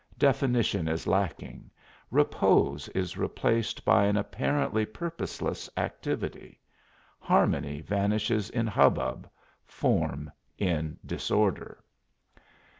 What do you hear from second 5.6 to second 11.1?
activity; harmony vanishes in hubbub, form in